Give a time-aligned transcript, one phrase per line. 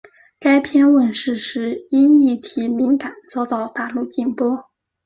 [0.39, 4.65] 该片问世时因议题敏感遭到大陆禁播。